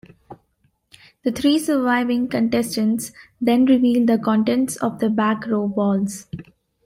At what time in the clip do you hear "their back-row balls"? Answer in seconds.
4.97-6.25